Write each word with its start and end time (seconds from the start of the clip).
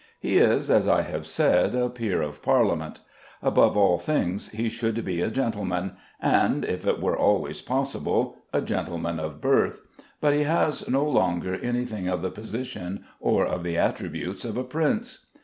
He 0.19 0.39
is, 0.39 0.71
as 0.71 0.87
I 0.87 1.03
have 1.03 1.27
said, 1.27 1.75
a 1.75 1.87
peer 1.87 2.23
of 2.23 2.41
Parliament. 2.41 3.01
Above 3.43 3.77
all 3.77 3.99
things, 3.99 4.49
he 4.49 4.67
should 4.67 5.05
be 5.05 5.21
a 5.21 5.29
gentleman, 5.29 5.95
and, 6.19 6.65
if 6.65 6.87
it 6.87 6.99
were 6.99 7.15
always 7.15 7.61
possible, 7.61 8.37
a 8.51 8.61
gentleman 8.61 9.19
of 9.19 9.39
birth; 9.39 9.81
but 10.19 10.33
he 10.33 10.41
has 10.41 10.89
no 10.89 11.05
longer 11.07 11.53
anything 11.53 12.07
of 12.07 12.23
the 12.23 12.31
position 12.31 13.05
or 13.19 13.45
of 13.45 13.61
the 13.61 13.77
attributes 13.77 14.43
of 14.43 14.57
a 14.57 14.63
prince. 14.63 15.27